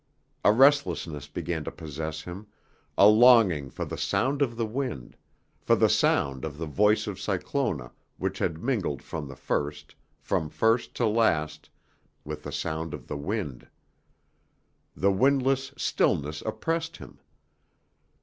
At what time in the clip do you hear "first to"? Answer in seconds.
10.49-11.05